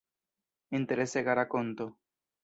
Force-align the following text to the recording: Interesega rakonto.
Interesega 0.77 1.35
rakonto. 1.39 1.85